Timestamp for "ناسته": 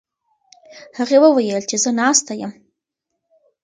2.01-2.31